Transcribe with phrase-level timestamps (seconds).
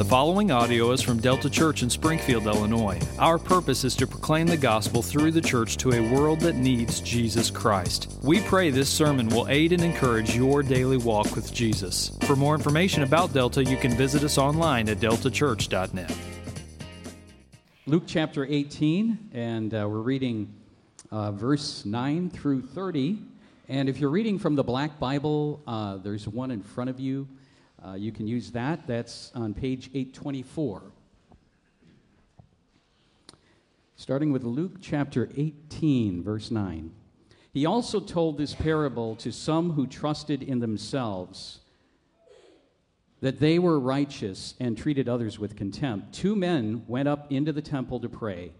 [0.00, 2.98] The following audio is from Delta Church in Springfield, Illinois.
[3.18, 7.02] Our purpose is to proclaim the gospel through the church to a world that needs
[7.02, 8.18] Jesus Christ.
[8.22, 12.12] We pray this sermon will aid and encourage your daily walk with Jesus.
[12.22, 16.16] For more information about Delta, you can visit us online at deltachurch.net.
[17.84, 20.50] Luke chapter 18, and uh, we're reading
[21.10, 23.18] uh, verse 9 through 30.
[23.68, 27.28] And if you're reading from the Black Bible, uh, there's one in front of you.
[27.84, 28.86] Uh, you can use that.
[28.86, 30.82] That's on page 824.
[33.96, 36.90] Starting with Luke chapter 18, verse 9.
[37.52, 41.60] He also told this parable to some who trusted in themselves
[43.20, 46.14] that they were righteous and treated others with contempt.
[46.14, 48.52] Two men went up into the temple to pray,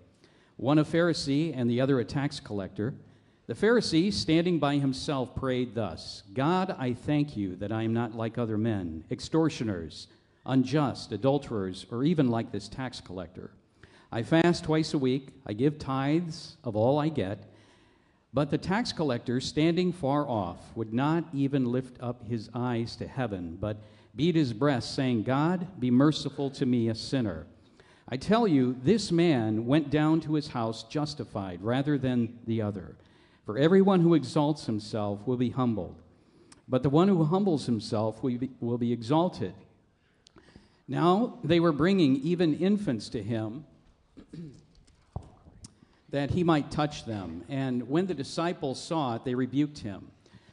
[0.56, 2.94] one a Pharisee and the other a tax collector.
[3.50, 8.14] The Pharisee, standing by himself, prayed thus God, I thank you that I am not
[8.14, 10.06] like other men, extortioners,
[10.46, 13.50] unjust, adulterers, or even like this tax collector.
[14.12, 17.50] I fast twice a week, I give tithes of all I get.
[18.32, 23.08] But the tax collector, standing far off, would not even lift up his eyes to
[23.08, 23.78] heaven, but
[24.14, 27.48] beat his breast, saying, God, be merciful to me, a sinner.
[28.08, 32.94] I tell you, this man went down to his house justified rather than the other.
[33.44, 35.96] For everyone who exalts himself will be humbled,
[36.68, 39.54] but the one who humbles himself will be, will be exalted.
[40.86, 43.64] Now they were bringing even infants to him
[46.10, 47.44] that he might touch them.
[47.48, 50.10] And when the disciples saw it, they rebuked him.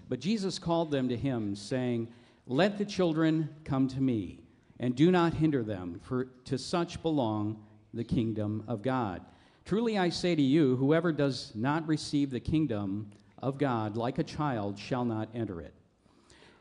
[0.10, 2.08] But Jesus called them to him, saying,
[2.46, 4.40] Let the children come to me,
[4.80, 7.62] and do not hinder them, for to such belong
[7.94, 9.22] the kingdom of God.
[9.68, 14.24] Truly I say to you, whoever does not receive the kingdom of God like a
[14.24, 15.74] child shall not enter it.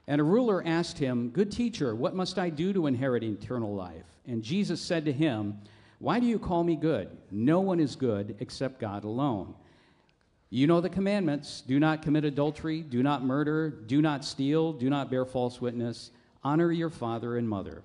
[0.08, 4.06] And a ruler asked him, Good teacher, what must I do to inherit eternal life?
[4.26, 5.56] And Jesus said to him,
[6.00, 7.08] Why do you call me good?
[7.30, 9.54] No one is good except God alone.
[10.50, 14.90] You know the commandments do not commit adultery, do not murder, do not steal, do
[14.90, 16.10] not bear false witness,
[16.42, 17.84] honor your father and mother.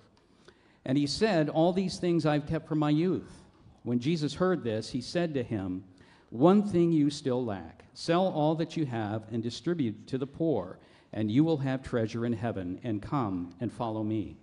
[0.83, 3.40] And he said, All these things I've kept from my youth.
[3.83, 5.83] When Jesus heard this, he said to him,
[6.29, 10.79] One thing you still lack sell all that you have and distribute to the poor,
[11.13, 14.37] and you will have treasure in heaven, and come and follow me.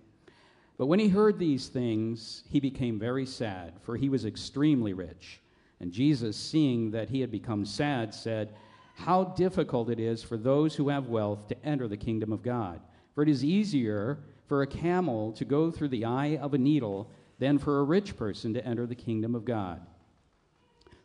[0.77, 5.41] But when he heard these things, he became very sad, for he was extremely rich.
[5.79, 8.53] And Jesus, seeing that he had become sad, said,
[8.95, 12.81] How difficult it is for those who have wealth to enter the kingdom of God.
[13.15, 17.09] For it is easier for a camel to go through the eye of a needle
[17.39, 19.81] than for a rich person to enter the kingdom of God.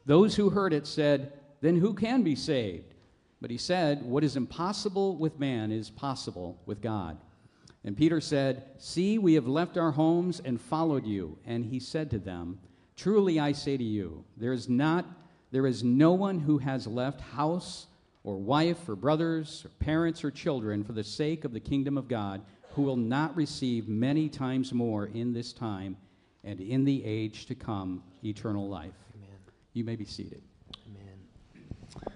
[0.04, 2.94] Those who heard it said, Then who can be saved?
[3.40, 7.16] But he said, What is impossible with man is possible with God.
[7.84, 11.38] And Peter said, See, we have left our homes and followed you.
[11.46, 12.58] And he said to them,
[12.96, 15.06] Truly I say to you, there is not
[15.54, 17.86] there is no one who has left house
[18.24, 22.08] or wife or brothers or parents or children for the sake of the kingdom of
[22.08, 25.96] God who will not receive many times more in this time
[26.44, 28.94] and in the age to come eternal life.
[29.14, 29.38] Amen.
[29.72, 30.42] You may be seated.
[30.86, 32.12] Amen.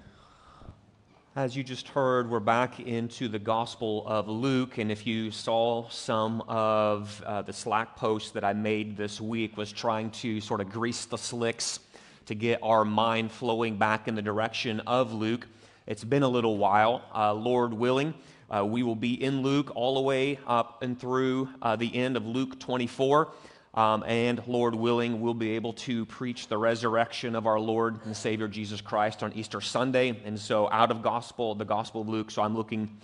[1.35, 5.89] As you just heard, we're back into the Gospel of Luke, and if you saw
[5.89, 10.61] some of uh, the Slack posts that I made this week, was trying to sort
[10.61, 11.81] of grease the slicks
[12.27, 15.47] to get our mind flowing back in the direction of Luke.
[15.87, 18.13] It's been a little while, uh, Lord willing.
[18.51, 22.17] Uh, we will be in Luke all the way up and through uh, the end
[22.17, 23.33] of Luke 24.
[23.75, 28.17] Um, and Lord willing, we'll be able to preach the resurrection of our Lord and
[28.17, 30.21] Savior Jesus Christ on Easter Sunday.
[30.25, 32.31] And so, out of gospel, the Gospel of Luke.
[32.31, 32.97] So, I'm looking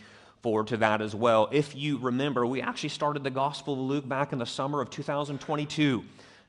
[0.43, 1.49] forward to that as well.
[1.53, 4.91] If you remember, we actually started the Gospel of Luke back in the summer of
[4.91, 6.03] 2022.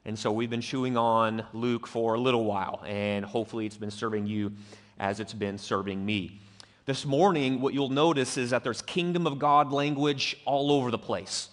[0.06, 3.92] And so, we've been chewing on Luke for a little while, and hopefully, it's been
[3.92, 4.54] serving you
[4.98, 6.40] as it's been serving me.
[6.86, 11.00] This morning, what you'll notice is that there's kingdom of God language all over the
[11.00, 11.50] place.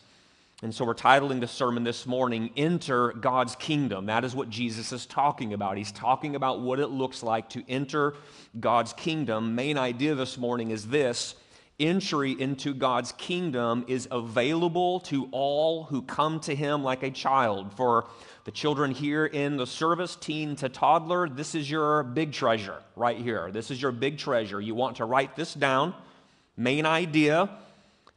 [0.64, 4.06] And so we're titling the sermon this morning, Enter God's Kingdom.
[4.06, 5.76] That is what Jesus is talking about.
[5.76, 8.14] He's talking about what it looks like to enter
[8.60, 9.56] God's kingdom.
[9.56, 11.34] Main idea this morning is this
[11.80, 17.72] entry into God's kingdom is available to all who come to Him like a child.
[17.74, 18.06] For
[18.44, 23.18] the children here in the service, teen to toddler, this is your big treasure right
[23.18, 23.50] here.
[23.50, 24.60] This is your big treasure.
[24.60, 25.92] You want to write this down.
[26.56, 27.50] Main idea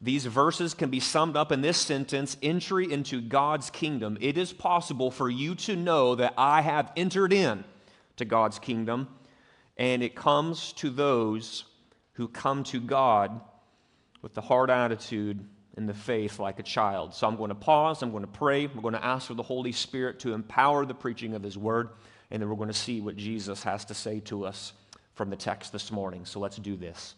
[0.02, 4.18] these verses can be summed up in this sentence entry into God's kingdom.
[4.20, 7.64] It is possible for you to know that I have entered in
[8.18, 9.08] to God's kingdom,
[9.78, 11.66] and it comes to those
[12.14, 13.42] who come to God
[14.22, 15.46] with the hard attitude
[15.78, 17.14] and the faith like a child.
[17.14, 19.44] So I'm going to pause, I'm going to pray, we're going to ask for the
[19.44, 21.90] Holy Spirit to empower the preaching of His Word,
[22.32, 24.74] and then we're going to see what Jesus has to say to us
[25.14, 26.26] from the text this morning.
[26.26, 27.16] So let's do this.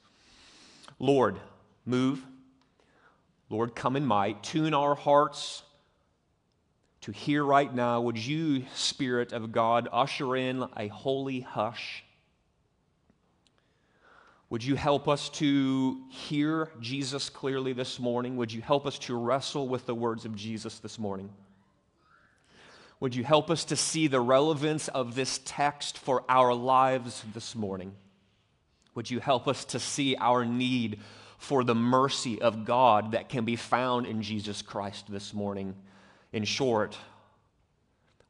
[0.99, 1.39] Lord,
[1.85, 2.23] move.
[3.49, 4.43] Lord, come in might.
[4.43, 5.63] Tune our hearts
[7.01, 8.01] to hear right now.
[8.01, 12.03] Would you, Spirit of God, usher in a holy hush?
[14.49, 18.37] Would you help us to hear Jesus clearly this morning?
[18.37, 21.29] Would you help us to wrestle with the words of Jesus this morning?
[22.99, 27.55] Would you help us to see the relevance of this text for our lives this
[27.55, 27.93] morning?
[28.95, 30.99] Would you help us to see our need
[31.37, 35.75] for the mercy of God that can be found in Jesus Christ this morning?
[36.33, 36.97] In short,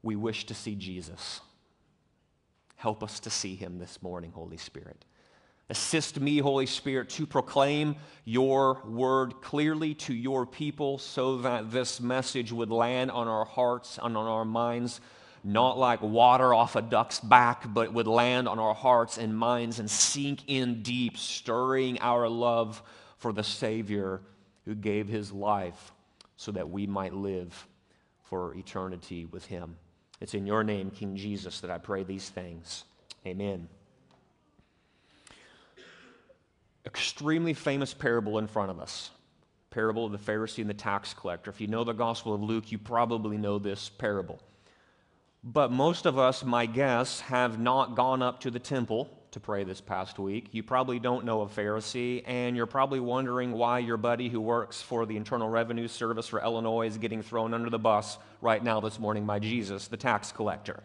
[0.04, 1.42] we wish to see Jesus.
[2.75, 5.04] Help us to see him this morning, Holy Spirit.
[5.69, 12.00] Assist me, Holy Spirit, to proclaim your word clearly to your people so that this
[12.00, 15.01] message would land on our hearts and on our minds,
[15.48, 19.80] not like water off a duck's back, but would land on our hearts and minds
[19.80, 22.82] and sink in deep, stirring our love
[23.18, 24.22] for the Savior
[24.66, 25.92] who gave his life
[26.36, 27.68] so that we might live
[28.24, 29.78] for eternity with him.
[30.20, 32.84] It's in your name, King Jesus, that I pray these things.
[33.26, 33.70] Amen
[36.88, 39.12] extremely famous parable in front of us
[39.70, 41.52] parable of the Pharisee and the tax collector.
[41.52, 44.40] If you know the Gospel of Luke, you probably know this parable.
[45.44, 49.63] But most of us, my guess, have not gone up to the temple to pray
[49.63, 50.48] this past week.
[50.51, 54.81] You probably don't know a Pharisee, and you're probably wondering why your buddy who works
[54.81, 58.80] for the Internal Revenue Service for Illinois is getting thrown under the bus right now
[58.80, 60.81] this morning by Jesus, the tax collector.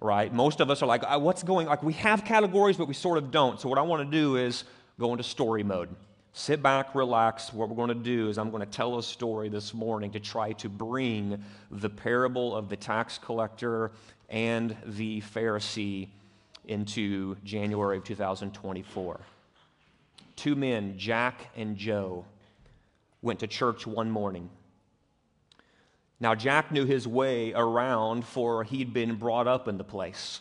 [0.00, 0.32] Right?
[0.32, 3.18] Most of us are like, uh, what's going like we have categories, but we sort
[3.18, 3.60] of don't.
[3.60, 4.64] So what I want to do is
[4.98, 5.88] go into story mode.
[6.34, 7.52] Sit back, relax.
[7.52, 10.20] What we're going to do is I'm going to tell a story this morning to
[10.20, 13.92] try to bring the parable of the tax collector
[14.30, 16.08] and the Pharisee
[16.64, 19.20] into January of 2024.
[20.34, 22.24] Two men, Jack and Joe,
[23.20, 24.48] went to church one morning.
[26.18, 30.40] Now, Jack knew his way around, for he'd been brought up in the place.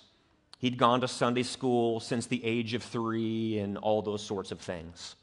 [0.58, 4.62] He'd gone to Sunday school since the age of three and all those sorts of
[4.62, 5.16] things.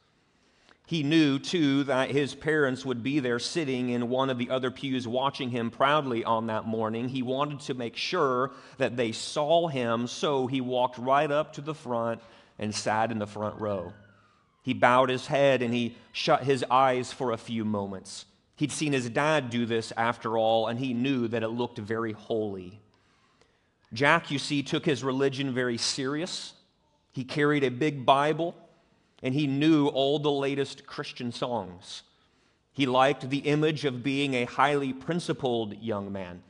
[0.89, 4.71] He knew, too, that his parents would be there sitting in one of the other
[4.71, 7.11] pews watching him proudly on that morning.
[7.11, 11.61] He wanted to make sure that they saw him, so he walked right up to
[11.61, 12.23] the front
[12.59, 13.93] and sat in the front row.
[14.63, 18.25] He bowed his head and he shut his eyes for a few moments.
[18.57, 22.13] He'd seen his dad do this after all, and he knew that it looked very
[22.13, 22.81] holy.
[23.93, 26.55] Jack, you see, took his religion very serious.
[27.13, 28.55] He carried a big Bible
[29.23, 32.03] and he knew all the latest Christian songs.
[32.73, 36.43] He liked the image of being a highly principled young man.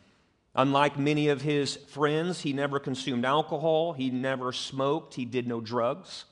[0.54, 5.60] Unlike many of his friends, he never consumed alcohol, he never smoked, he did no
[5.60, 6.24] drugs.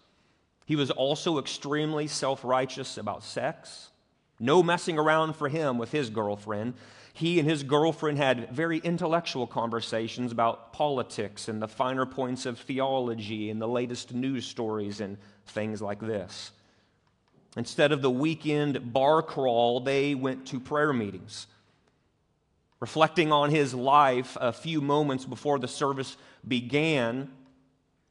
[0.67, 3.91] He was also extremely self righteous about sex.
[4.39, 6.75] No messing around for him with his girlfriend
[7.17, 12.59] he and his girlfriend had very intellectual conversations about politics and the finer points of
[12.59, 15.17] theology and the latest news stories and
[15.47, 16.53] things like this.
[17.57, 21.47] Instead of the weekend bar crawl, they went to prayer meetings.
[22.81, 26.17] Reflecting on his life a few moments before the service
[26.47, 27.31] began,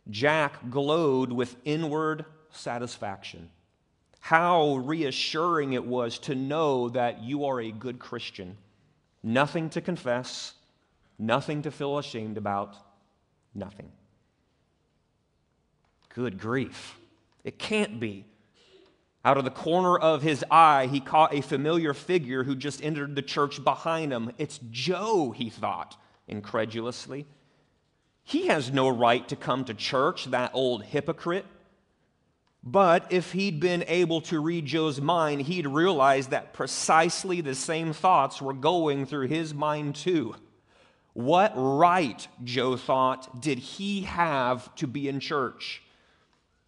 [0.09, 3.49] Jack glowed with inward satisfaction.
[4.19, 8.57] How reassuring it was to know that you are a good Christian
[9.25, 10.53] nothing to confess,
[11.17, 12.75] nothing to feel ashamed about,
[13.55, 13.91] nothing.
[16.13, 16.95] Good grief.
[17.45, 18.25] It can't be.
[19.23, 23.15] Out of the corner of his eye, he caught a familiar figure who just entered
[23.15, 24.31] the church behind him.
[24.37, 25.95] It's Joe, he thought
[26.27, 27.25] incredulously.
[28.23, 31.45] He has no right to come to church, that old hypocrite.
[32.63, 37.93] But if he'd been able to read Joe's mind, he'd realize that precisely the same
[37.93, 40.35] thoughts were going through his mind too.
[41.13, 45.83] What right, Joe thought, did he have to be in church?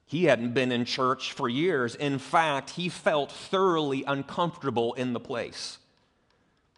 [0.08, 1.94] He hadn't been in church for years.
[1.94, 5.80] In fact, he felt thoroughly uncomfortable in the place.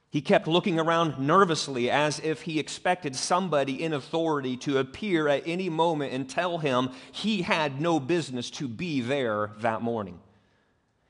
[0.09, 5.43] He kept looking around nervously as if he expected somebody in authority to appear at
[5.45, 10.19] any moment and tell him he had no business to be there that morning.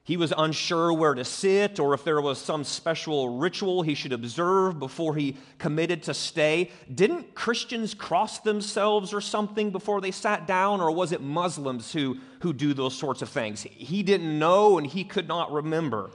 [0.04, 4.14] He was unsure where to sit or if there was some special ritual he should
[4.14, 6.72] observe before he committed to stay.
[6.94, 12.18] Didn't Christians cross themselves or something before they sat down, or was it Muslims who,
[12.42, 13.62] who do those sorts of things?
[13.62, 16.10] He didn't know and he could not remember.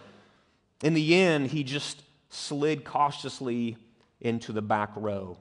[0.82, 3.76] In the end, he just slid cautiously
[4.20, 5.38] into the back row.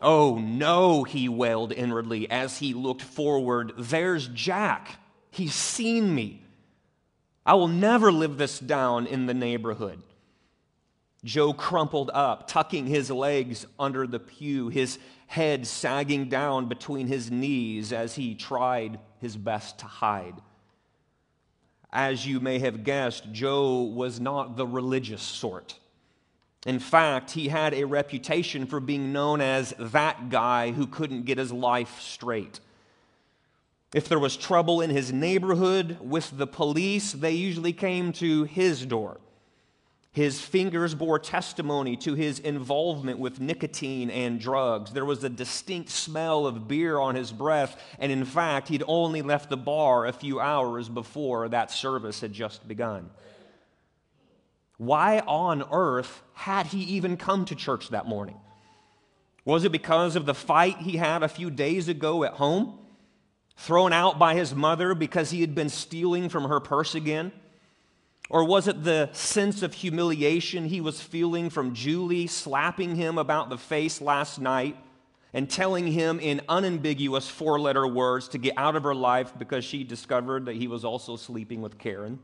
[0.00, 3.72] Oh no, he wailed inwardly as he looked forward.
[3.78, 4.98] There's Jack.
[5.30, 6.42] He's seen me.
[7.46, 10.02] I will never live this down in the neighborhood.
[11.24, 14.98] Joe crumpled up, tucking his legs under the pew, his
[15.28, 20.34] head sagging down between his knees as he tried his best to hide.
[21.92, 25.78] As you may have guessed, Joe was not the religious sort.
[26.66, 31.38] In fact, he had a reputation for being known as that guy who couldn't get
[31.38, 32.58] his life straight.
[33.96, 38.84] If there was trouble in his neighborhood with the police, they usually came to his
[38.84, 39.22] door.
[40.12, 44.92] His fingers bore testimony to his involvement with nicotine and drugs.
[44.92, 49.22] There was a distinct smell of beer on his breath, and in fact, he'd only
[49.22, 53.08] left the bar a few hours before that service had just begun.
[54.76, 58.36] Why on earth had he even come to church that morning?
[59.46, 62.80] Was it because of the fight he had a few days ago at home?
[63.56, 67.32] Thrown out by his mother because he had been stealing from her purse again?
[68.28, 73.50] Or was it the sense of humiliation he was feeling from Julie slapping him about
[73.50, 74.76] the face last night
[75.32, 79.64] and telling him in unambiguous four letter words to get out of her life because
[79.64, 82.18] she discovered that he was also sleeping with Karen?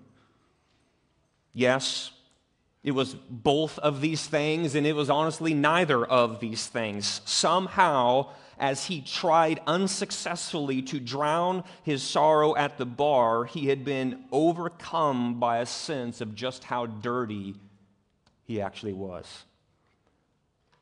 [1.52, 2.10] Yes,
[2.84, 7.20] it was both of these things, and it was honestly neither of these things.
[7.24, 14.24] Somehow, as he tried unsuccessfully to drown his sorrow at the bar, he had been
[14.32, 17.54] overcome by a sense of just how dirty
[18.44, 19.44] he actually was.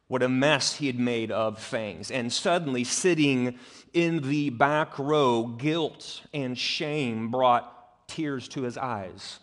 [0.09, 2.11] What a mess he had made of things.
[2.11, 3.59] And suddenly, sitting
[3.93, 9.39] in the back row, guilt and shame brought tears to his eyes,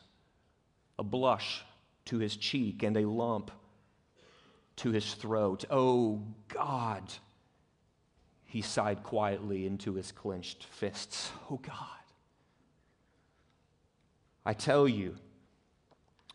[0.97, 1.63] a blush
[2.07, 3.51] to his cheek and a lump
[4.77, 5.65] to his throat.
[5.69, 7.03] Oh God,
[8.45, 11.31] he sighed quietly into his clenched fists.
[11.51, 11.75] Oh God.
[14.45, 15.17] I tell you,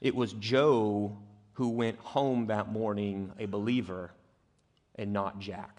[0.00, 1.16] it was Joe
[1.54, 4.10] who went home that morning a believer
[4.96, 5.78] and not Jack.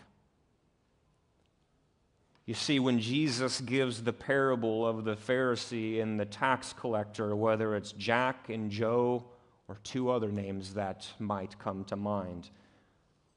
[2.45, 7.75] You see, when Jesus gives the parable of the Pharisee and the tax collector, whether
[7.75, 9.25] it's Jack and Joe
[9.73, 12.51] or two other names that might come to mind.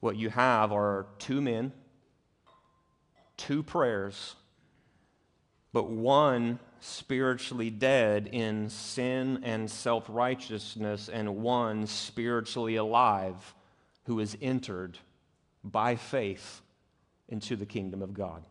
[0.01, 1.73] What you have are two men,
[3.37, 4.35] two prayers,
[5.73, 13.55] but one spiritually dead in sin and self righteousness, and one spiritually alive
[14.05, 14.99] who is entered
[15.63, 16.61] by faith
[17.27, 18.45] into the kingdom of God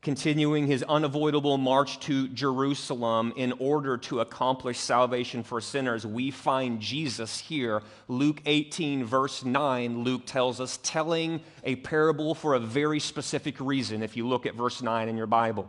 [0.00, 6.80] continuing his unavoidable march to Jerusalem in order to accomplish salvation for sinners, we find
[6.80, 7.82] Jesus here.
[8.06, 14.02] Luke 18, verse 9, Luke tells us, telling a parable for a very specific reason,
[14.02, 15.68] if you look at verse 9 in your Bible.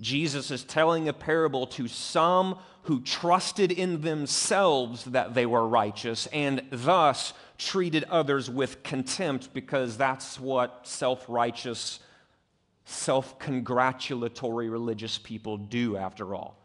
[0.00, 6.26] Jesus is telling a parable to some who trusted in themselves that they were righteous
[6.28, 12.00] and thus treated others with contempt because that's what self righteous
[12.84, 16.56] self congratulatory religious people do, after all.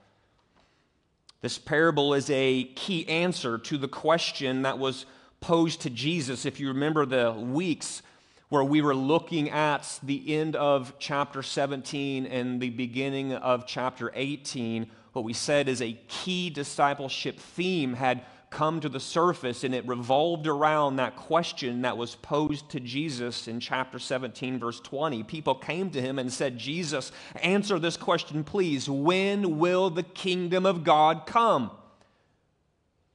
[1.42, 5.06] This parable is a key answer to the question that was
[5.42, 6.46] posed to Jesus.
[6.46, 8.02] If you remember the weeks
[8.50, 14.12] where we were looking at the end of chapter 17 and the beginning of chapter
[14.16, 19.74] 18, what we said is a key discipleship theme had come to the surface, and
[19.74, 25.24] it revolved around that question that was posed to Jesus in chapter 17, verse 20.
[25.24, 27.12] People came to him and said, Jesus,
[27.42, 28.90] answer this question, please.
[28.90, 31.72] When will the kingdom of God come?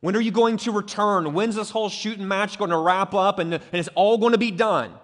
[0.01, 1.33] When are you going to return?
[1.33, 4.39] When's this whole shooting match going to wrap up and, and it's all going to
[4.39, 4.95] be done?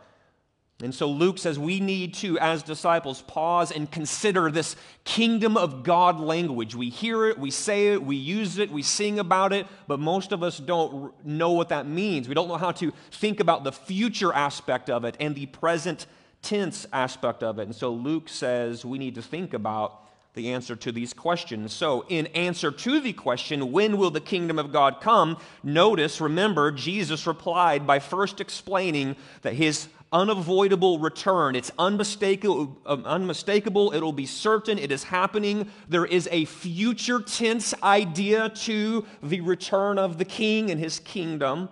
[0.82, 5.82] And so Luke says we need to, as disciples, pause and consider this kingdom of
[5.82, 6.74] God language.
[6.74, 10.32] We hear it, we say it, we use it, we sing about it, but most
[10.32, 12.28] of us don't know what that means.
[12.28, 16.06] We don't know how to think about the future aspect of it and the present
[16.42, 17.62] tense aspect of it.
[17.62, 20.02] And so Luke says we need to think about
[20.34, 21.72] the answer to these questions.
[21.72, 25.38] So, in answer to the question, when will the kingdom of God come?
[25.64, 31.56] Notice, remember, Jesus replied by first explaining that his unavoidable return.
[31.56, 33.92] It's unmistakable, um, unmistakable.
[33.92, 34.78] It'll be certain.
[34.78, 35.70] It is happening.
[35.88, 41.68] There is a future tense idea to the return of the king and his kingdom.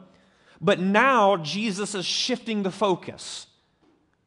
[0.61, 3.47] But now Jesus is shifting the focus.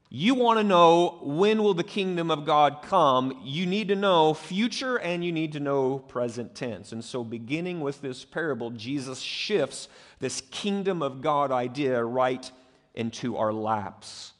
[0.09, 3.41] You want to know when will the kingdom of God come?
[3.43, 6.93] You need to know future and you need to know present tense.
[6.93, 12.49] And so beginning with this parable, Jesus shifts this kingdom of God idea right
[12.97, 14.33] into our laps.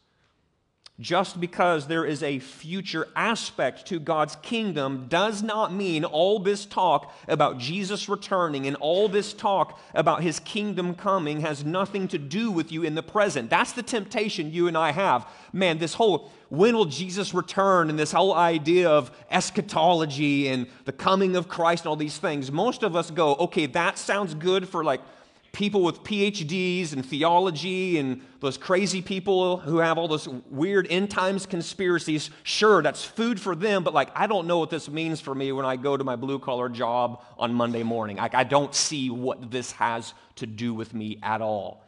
[1.00, 6.66] Just because there is a future aspect to God's kingdom does not mean all this
[6.66, 12.18] talk about Jesus returning and all this talk about his kingdom coming has nothing to
[12.18, 13.52] do with you in the present.
[13.52, 15.30] That's the temptation you and I have.
[15.54, 20.94] Man, this whole when will Jesus return and this whole idea of eschatology and the
[20.94, 24.68] coming of Christ and all these things, most of us go, okay, that sounds good
[24.68, 25.02] for like
[25.52, 31.10] people with PhDs and theology and those crazy people who have all those weird end
[31.10, 35.20] times conspiracies, sure, that's food for them, but like, I don't know what this means
[35.20, 38.18] for me when I go to my blue collar job on Monday morning.
[38.18, 41.84] Like, I don't see what this has to do with me at all.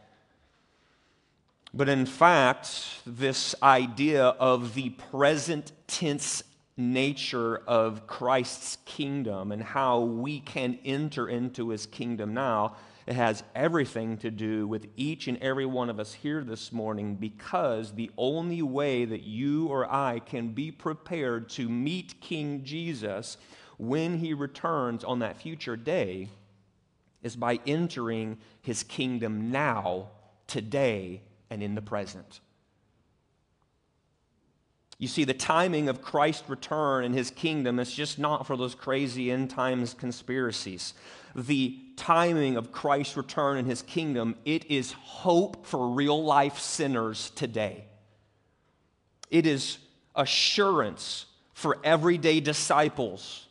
[1.74, 6.44] But in fact, this idea of the present tense
[6.76, 12.76] nature of Christ's kingdom and how we can enter into his kingdom now
[13.10, 17.16] it has everything to do with each and every one of us here this morning
[17.16, 23.38] because the only way that you or I can be prepared to meet King Jesus
[23.80, 26.30] when he returns on that future day
[27.24, 30.10] is by entering his kingdom now,
[30.46, 32.42] today, and in the present.
[35.00, 38.76] You see, the timing of Christ's return and his kingdom is just not for those
[38.76, 40.94] crazy end times conspiracies
[41.36, 47.32] the timing of Christ's return and his kingdom, it is hope for real life sinners
[47.36, 47.84] today.
[49.30, 49.78] It is
[50.16, 53.46] assurance for everyday disciples.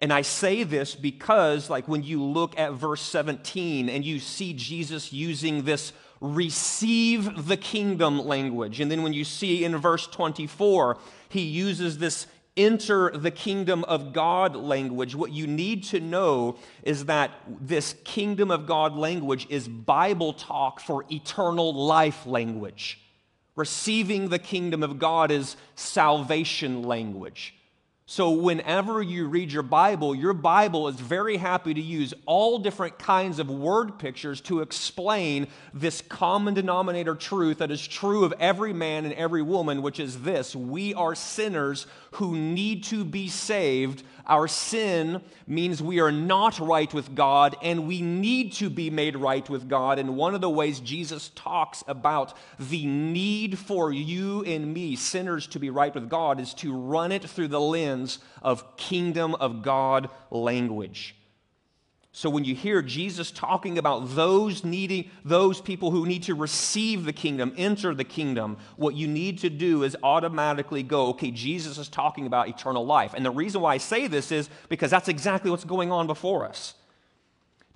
[0.00, 4.52] And I say this because, like, when you look at verse 17 and you see
[4.52, 10.98] Jesus using this receive the kingdom language, and then when you see in verse 24,
[11.30, 17.06] he uses this enter the kingdom of God language, what you need to know is
[17.06, 23.00] that this kingdom of God language is Bible talk for eternal life language.
[23.56, 27.53] Receiving the kingdom of God is salvation language.
[28.06, 32.98] So, whenever you read your Bible, your Bible is very happy to use all different
[32.98, 38.74] kinds of word pictures to explain this common denominator truth that is true of every
[38.74, 44.02] man and every woman, which is this we are sinners who need to be saved
[44.26, 49.16] our sin means we are not right with God and we need to be made
[49.16, 49.98] right with God.
[49.98, 55.46] And one of the ways Jesus talks about the need for you and me, sinners,
[55.48, 57.93] to be right with God is to run it through the lens
[58.42, 61.16] of kingdom of God language.
[62.16, 67.04] So when you hear Jesus talking about those needing those people who need to receive
[67.04, 71.76] the kingdom, enter the kingdom, what you need to do is automatically go, okay, Jesus
[71.76, 73.14] is talking about eternal life.
[73.14, 76.46] And the reason why I say this is because that's exactly what's going on before
[76.46, 76.74] us.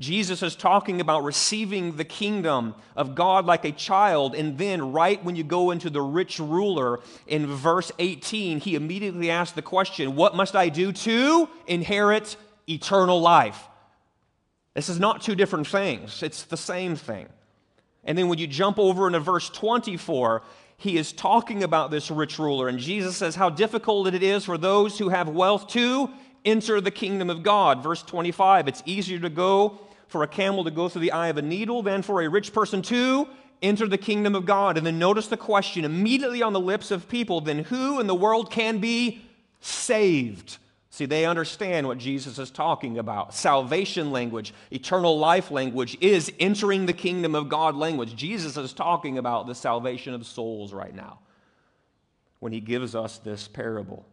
[0.00, 4.36] Jesus is talking about receiving the kingdom of God like a child.
[4.36, 9.28] And then, right when you go into the rich ruler in verse 18, he immediately
[9.28, 12.36] asks the question, What must I do to inherit
[12.68, 13.66] eternal life?
[14.74, 17.26] This is not two different things, it's the same thing.
[18.04, 20.42] And then when you jump over into verse 24,
[20.76, 24.56] he is talking about this rich ruler, and Jesus says how difficult it is for
[24.56, 26.08] those who have wealth to
[26.44, 27.82] enter the kingdom of God.
[27.82, 31.36] Verse 25 it's easier to go for a camel to go through the eye of
[31.36, 33.28] a needle than for a rich person to
[33.62, 34.76] enter the kingdom of God.
[34.76, 38.14] And then notice the question immediately on the lips of people then who in the
[38.14, 39.22] world can be
[39.60, 40.58] saved?
[40.90, 43.34] See, they understand what Jesus is talking about.
[43.34, 48.16] Salvation language, eternal life language is entering the kingdom of God language.
[48.16, 51.20] Jesus is talking about the salvation of souls right now
[52.40, 54.06] when he gives us this parable.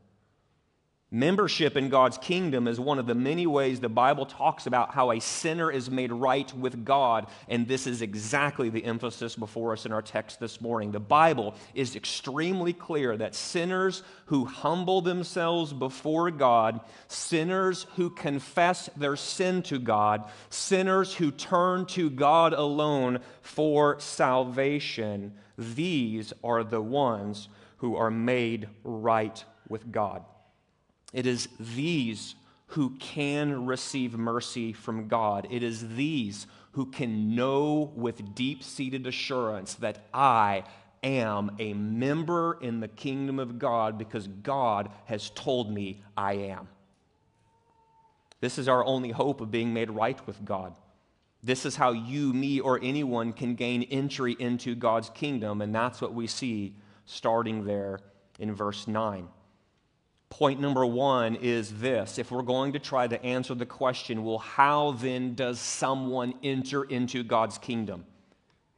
[1.16, 5.12] Membership in God's kingdom is one of the many ways the Bible talks about how
[5.12, 9.86] a sinner is made right with God, and this is exactly the emphasis before us
[9.86, 10.92] in our text this morning.
[10.92, 18.90] The Bible is extremely clear that sinners who humble themselves before God, sinners who confess
[18.98, 26.82] their sin to God, sinners who turn to God alone for salvation, these are the
[26.82, 27.48] ones
[27.78, 30.26] who are made right with God.
[31.16, 32.36] It is these
[32.68, 35.48] who can receive mercy from God.
[35.50, 40.66] It is these who can know with deep seated assurance that I
[41.02, 46.68] am a member in the kingdom of God because God has told me I am.
[48.42, 50.76] This is our only hope of being made right with God.
[51.42, 56.02] This is how you, me, or anyone can gain entry into God's kingdom, and that's
[56.02, 56.76] what we see
[57.06, 58.02] starting there
[58.38, 59.30] in verse 9.
[60.38, 64.38] Point number one is this if we're going to try to answer the question, well,
[64.38, 68.06] how then does someone enter into God's kingdom?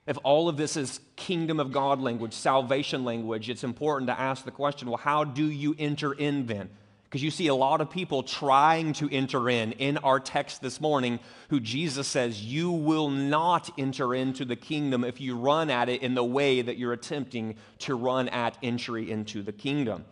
[0.06, 4.46] If all of this is kingdom of God language, salvation language, it's important to ask
[4.46, 6.70] the question, well, how do you enter in then?
[7.06, 10.80] Because you see a lot of people trying to enter in in our text this
[10.80, 15.89] morning who Jesus says, You will not enter into the kingdom if you run at
[15.89, 20.06] it in the way that you're attempting to run at entry into the kingdom.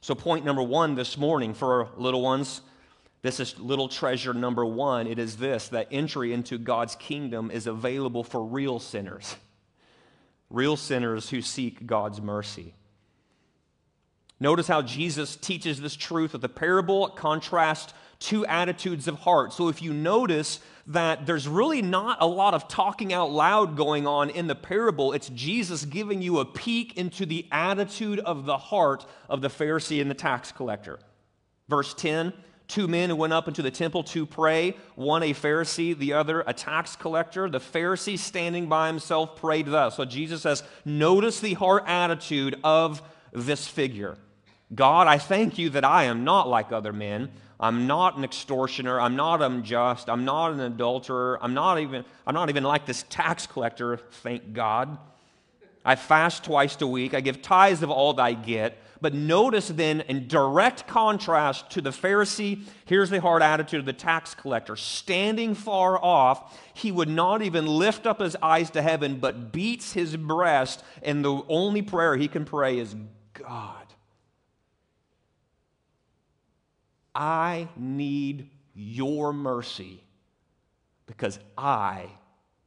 [0.00, 2.60] So, point number one this morning for little ones,
[3.22, 5.06] this is little treasure number one.
[5.06, 9.36] It is this that entry into God's kingdom is available for real sinners,
[10.50, 12.74] real sinners who seek God's mercy.
[14.38, 19.52] Notice how Jesus teaches this truth with the parable contrast two attitudes of heart.
[19.52, 24.06] So if you notice that there's really not a lot of talking out loud going
[24.06, 28.56] on in the parable, it's Jesus giving you a peek into the attitude of the
[28.56, 30.98] heart of the Pharisee and the tax collector.
[31.68, 32.32] Verse 10
[32.68, 36.42] Two men who went up into the temple to pray, one a Pharisee, the other
[36.48, 37.48] a tax collector.
[37.48, 39.96] The Pharisee standing by himself prayed thus.
[39.96, 43.02] So Jesus says, Notice the heart attitude of
[43.32, 44.16] this figure.
[44.74, 47.30] God, I thank you that I am not like other men.
[47.58, 49.00] I'm not an extortioner.
[49.00, 50.10] I'm not unjust.
[50.10, 51.38] I'm not an adulterer.
[51.40, 54.98] I'm not even, I'm not even like this tax collector, thank God.
[55.84, 57.14] I fast twice a week.
[57.14, 58.76] I give tithes of all that I get.
[59.00, 63.92] But notice then, in direct contrast to the Pharisee, here's the hard attitude of the
[63.92, 64.74] tax collector.
[64.74, 69.92] Standing far off, he would not even lift up his eyes to heaven, but beats
[69.92, 72.96] his breast, and the only prayer he can pray is,
[73.34, 73.85] God,
[77.16, 80.04] I need your mercy
[81.06, 82.10] because I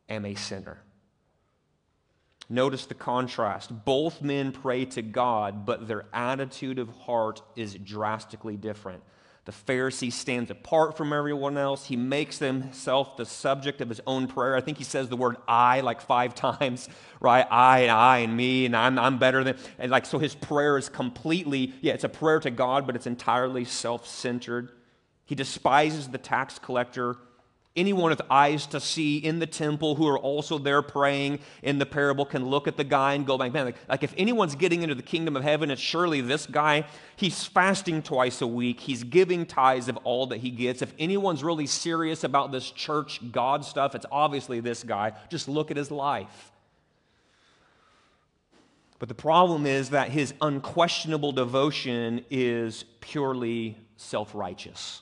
[0.09, 0.81] am a sinner.
[2.49, 3.85] Notice the contrast.
[3.85, 9.03] Both men pray to God, but their attitude of heart is drastically different.
[9.45, 11.85] The Pharisee stands apart from everyone else.
[11.85, 14.55] He makes himself the subject of his own prayer.
[14.55, 16.87] I think he says the word I like five times,
[17.19, 17.47] right?
[17.49, 19.57] I and I and me and I'm, I'm better than.
[19.77, 23.07] And like, so his prayer is completely, yeah, it's a prayer to God, but it's
[23.07, 24.71] entirely self centered.
[25.25, 27.15] He despises the tax collector
[27.75, 31.85] Anyone with eyes to see in the temple who are also there praying in the
[31.85, 34.95] parable can look at the guy and go, man, like, like if anyone's getting into
[34.95, 36.85] the kingdom of heaven, it's surely this guy.
[37.15, 40.81] He's fasting twice a week, he's giving tithes of all that he gets.
[40.81, 45.13] If anyone's really serious about this church God stuff, it's obviously this guy.
[45.29, 46.51] Just look at his life.
[48.97, 55.01] But the problem is that his unquestionable devotion is purely self righteous.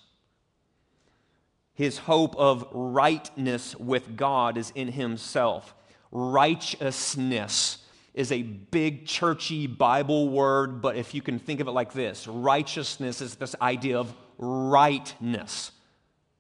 [1.78, 5.76] His hope of rightness with God is in himself.
[6.12, 7.78] Righteousness
[8.16, 12.26] is a big churchy Bible word, but if you can think of it like this
[12.26, 15.72] righteousness is this idea of rightness.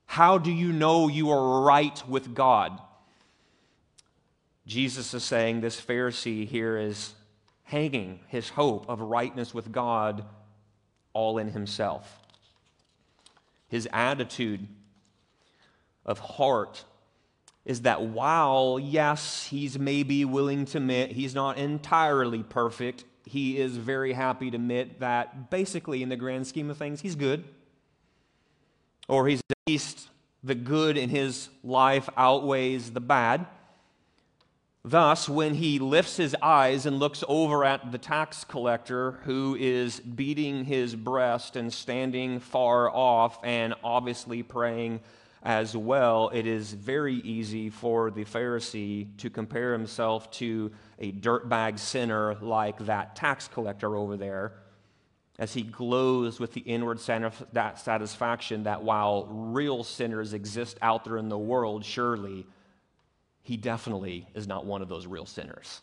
[0.08, 2.82] How do you know you are right with God?
[4.66, 7.14] Jesus is saying this Pharisee here is
[7.62, 10.26] hanging his hope of rightness with God
[11.14, 12.22] all in himself.
[13.68, 14.68] His attitude
[16.08, 16.86] of heart
[17.66, 23.76] is that while, yes, he's maybe willing to admit he's not entirely perfect, he is
[23.76, 27.44] very happy to admit that basically, in the grand scheme of things, he's good.
[29.10, 30.08] Or he's at least
[30.44, 33.46] the good in his life outweighs the bad.
[34.86, 40.00] Thus, when he lifts his eyes and looks over at the tax collector who is
[40.00, 45.02] beating his breast and standing far off and obviously praying
[45.44, 51.80] as well, it is very easy for the Pharisee to compare himself to a dirtbag
[51.80, 54.54] sinner like that tax collector over there
[55.40, 61.30] as he glows with the inward satisfaction that while real sinners exist out there in
[61.30, 62.46] the world, surely
[63.44, 65.82] he definitely is not one of those real sinners.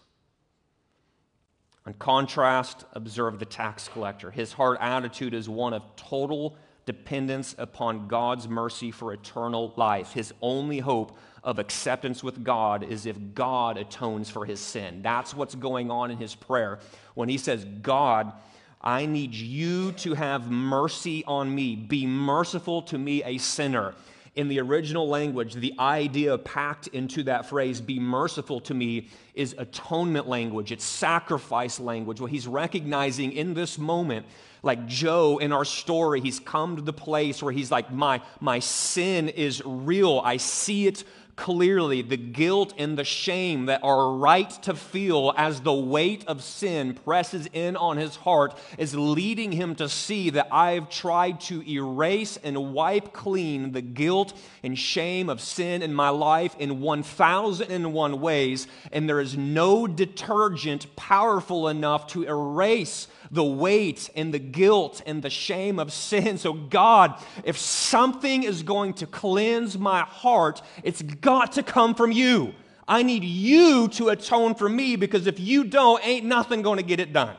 [1.87, 4.31] In contrast, observe the tax collector.
[4.31, 10.13] His heart attitude is one of total dependence upon God's mercy for eternal life.
[10.13, 15.03] His only hope of acceptance with God is if God atones for his sin.
[15.03, 16.79] That's what's going on in his prayer.
[17.15, 18.33] When he says, God,
[18.81, 21.77] I need you to have mercy on me.
[21.77, 23.95] Be merciful to me, a sinner.
[24.35, 29.55] In the original language, the idea packed into that phrase, be merciful to me, is
[29.59, 30.73] atonement language.
[30.73, 32.21] It's sacrifice language.
[32.21, 34.27] What he's recognizing in this moment
[34.65, 38.59] like Joe in our story, he's come to the place where he's like, my, my
[38.59, 40.21] sin is real.
[40.25, 41.05] I see it
[41.37, 46.43] clearly the guilt and the shame that are right to feel as the weight of
[46.43, 51.69] sin presses in on his heart is leading him to see that I've tried to
[51.69, 58.21] erase and wipe clean the guilt and shame of sin in my life in 1001
[58.21, 65.03] ways, and there is no detergent powerful enough to erase the weight and the guilt
[65.07, 66.39] and the shame of sin.
[66.39, 72.13] So, God, if something is going to cleanse my heart, it's got to come from
[72.13, 72.55] you.
[72.87, 76.85] I need you to atone for me because if you don't, ain't nothing going to
[76.85, 77.35] get it done.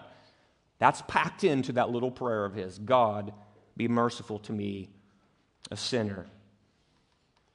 [0.80, 3.32] That's packed into that little prayer of his God,
[3.78, 4.89] be merciful to me,
[5.71, 6.26] a sinner.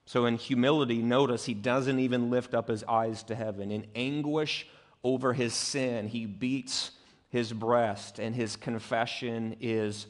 [0.07, 3.71] So, in humility, notice he doesn't even lift up his eyes to heaven.
[3.71, 4.66] In anguish
[5.05, 6.93] over his sin, he beats
[7.29, 10.07] his breast, and his confession is,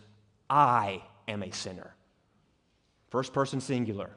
[0.48, 1.94] I am a sinner.
[3.10, 4.10] First person singular.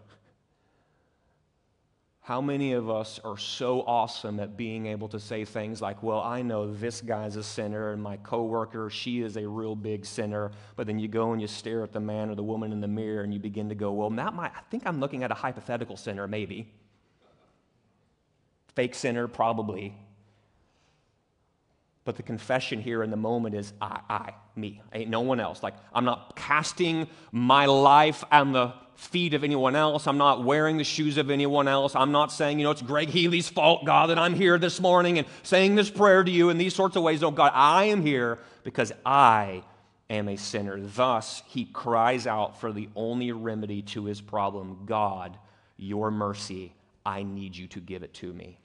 [2.24, 6.22] How many of us are so awesome at being able to say things like, well,
[6.22, 10.52] I know this guy's a sinner and my coworker, she is a real big sinner,
[10.78, 12.88] but then you go and you stare at the man or the woman in the
[12.88, 15.34] mirror and you begin to go, well, that might, I think I'm looking at a
[15.34, 16.72] hypothetical sinner, maybe.
[18.74, 19.94] Fake sinner, probably.
[22.06, 24.82] But the confession here in the moment is I, I, me.
[24.94, 25.64] ain't no one else.
[25.64, 30.06] Like, I'm not casting my life on the feet of anyone else.
[30.06, 31.96] I'm not wearing the shoes of anyone else.
[31.96, 35.18] I'm not saying, you know, it's Greg Healy's fault, God, that I'm here this morning
[35.18, 37.22] and saying this prayer to you in these sorts of ways.
[37.22, 39.64] No, God, I am here because I
[40.10, 40.80] am a sinner.
[40.80, 45.38] Thus, he cries out for the only remedy to his problem God,
[45.78, 46.74] your mercy.
[47.06, 48.60] I need you to give it to me.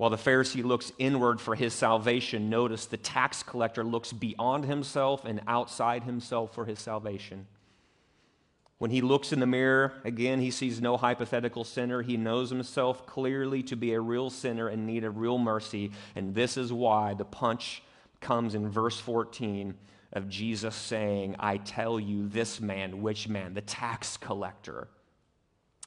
[0.00, 5.26] While the Pharisee looks inward for his salvation, notice the tax collector looks beyond himself
[5.26, 7.46] and outside himself for his salvation.
[8.78, 12.00] When he looks in the mirror, again, he sees no hypothetical sinner.
[12.00, 15.90] He knows himself clearly to be a real sinner in need of real mercy.
[16.16, 17.82] And this is why the punch
[18.22, 19.74] comes in verse 14
[20.14, 23.52] of Jesus saying, I tell you, this man, which man?
[23.52, 24.88] The tax collector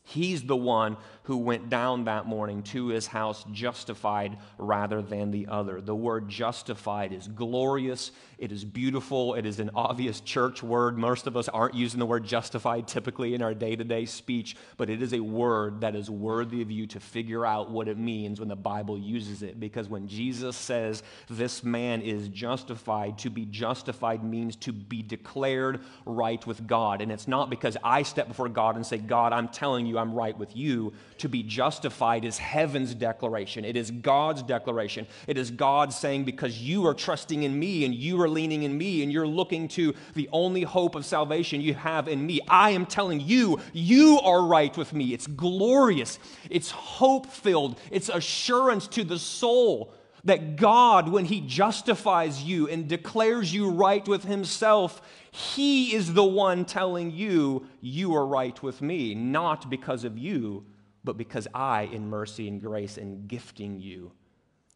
[0.06, 5.48] He's the one who went down that morning to his house justified rather than the
[5.48, 5.80] other.
[5.80, 10.98] The word justified is glorious, it is beautiful, it is an obvious church word.
[10.98, 14.58] Most of us aren't using the word justified typically in our day to day speech,
[14.76, 17.98] but it is a word that is worthy of you to figure out what it
[17.98, 19.58] means when the Bible uses it.
[19.58, 25.80] Because when Jesus says this man is justified, to be justified means to be declared
[26.06, 27.02] right with God.
[27.02, 30.00] And it's not because I step before God and say, God, I'm telling you you
[30.00, 30.94] I'm right with you.
[31.20, 33.64] To be justified is heaven's declaration.
[33.64, 35.08] It is God's declaration.
[35.28, 38.78] It is God saying, because you are trusting in me and you are leaning in
[38.78, 42.72] me and you're looking to the only hope of salvation you have in me, I
[42.72, 45.14] am telling you, you are right with me.
[45.14, 52.44] It's glorious, it's hope filled, it's assurance to the soul that God, when He justifies
[52.44, 58.26] you and declares you right with Himself, He is the one telling you, you are
[58.26, 60.66] right with me, not because of you,
[61.04, 64.12] but because I, in mercy and grace, am gifting you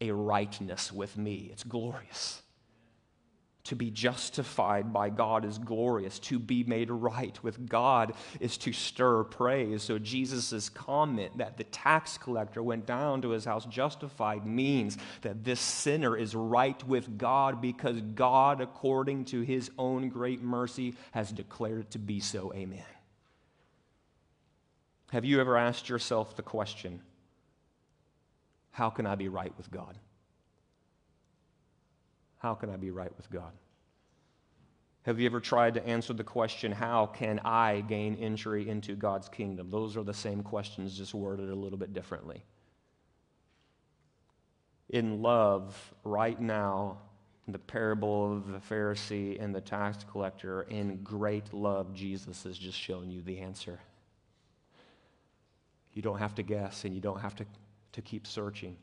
[0.00, 1.48] a rightness with me.
[1.52, 2.42] It's glorious.
[3.64, 6.18] To be justified by God is glorious.
[6.20, 9.82] To be made right with God is to stir praise.
[9.82, 15.44] So, Jesus' comment that the tax collector went down to his house justified means that
[15.44, 21.30] this sinner is right with God because God, according to his own great mercy, has
[21.30, 22.52] declared it to be so.
[22.54, 22.84] Amen.
[25.10, 27.00] Have you ever asked yourself the question,
[28.70, 29.98] How can I be right with God?
[32.38, 33.52] How can I be right with God?
[35.02, 39.28] Have you ever tried to answer the question, How can I gain entry into God's
[39.28, 39.70] kingdom?
[39.70, 42.44] Those are the same questions, just worded a little bit differently.
[44.90, 46.98] In love, right now,
[47.46, 52.58] in the parable of the Pharisee and the tax collector, in great love, Jesus has
[52.58, 53.80] just shown you the answer.
[55.94, 57.46] You don't have to guess and you don't have to,
[57.92, 58.76] to keep searching.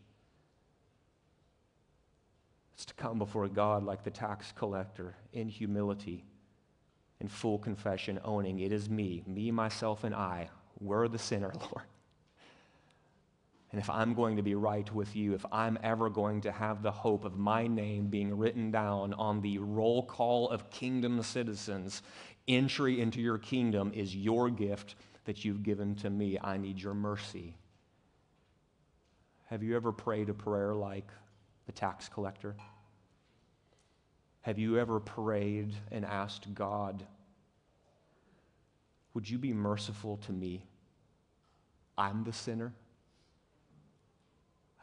[2.76, 6.26] It's to come before God like the tax collector in humility,
[7.22, 10.50] in full confession, owning it is me, me, myself, and I.
[10.82, 11.86] We're the sinner, Lord.
[13.72, 16.82] And if I'm going to be right with you, if I'm ever going to have
[16.82, 22.02] the hope of my name being written down on the roll call of kingdom citizens,
[22.48, 26.38] entry into your kingdom is your gift that you've given to me.
[26.42, 27.56] I need your mercy.
[29.48, 31.08] Have you ever prayed a prayer like,
[31.65, 32.56] the tax collector?
[34.41, 37.04] Have you ever prayed and asked God,
[39.13, 40.65] Would you be merciful to me?
[41.97, 42.73] I'm the sinner.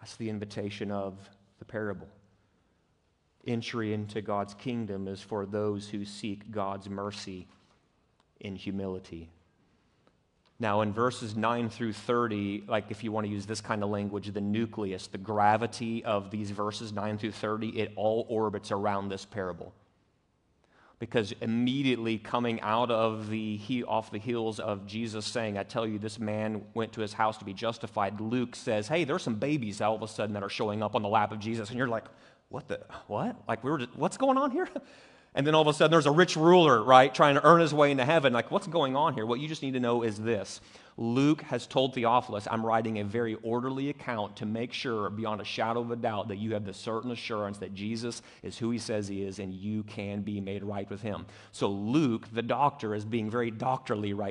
[0.00, 1.14] That's the invitation of
[1.60, 2.08] the parable.
[3.46, 7.46] Entry into God's kingdom is for those who seek God's mercy
[8.40, 9.30] in humility.
[10.62, 13.90] Now, in verses 9 through 30, like if you want to use this kind of
[13.90, 19.08] language, the nucleus, the gravity of these verses 9 through 30, it all orbits around
[19.08, 19.74] this parable.
[21.00, 25.84] Because immediately coming out of the he, off the heels of Jesus saying, I tell
[25.84, 29.34] you, this man went to his house to be justified, Luke says, Hey, there's some
[29.34, 31.70] babies all of a sudden that are showing up on the lap of Jesus.
[31.70, 32.04] And you're like,
[32.50, 33.34] What the, what?
[33.48, 34.68] Like, we were just, what's going on here?
[35.34, 37.72] And then all of a sudden there's a rich ruler, right, trying to earn his
[37.72, 38.32] way into heaven.
[38.32, 39.24] Like, what's going on here?
[39.24, 40.60] What you just need to know is this
[40.98, 45.44] Luke has told Theophilus, I'm writing a very orderly account to make sure, beyond a
[45.44, 48.78] shadow of a doubt, that you have the certain assurance that Jesus is who he
[48.78, 51.24] says he is and you can be made right with him.
[51.50, 54.30] So, Luke, the doctor, is being very doctorly right now